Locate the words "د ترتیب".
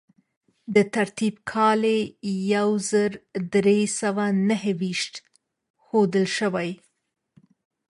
0.75-1.35